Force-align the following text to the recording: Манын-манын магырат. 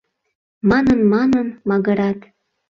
Манын-манын 0.69 1.47
магырат. 1.69 2.19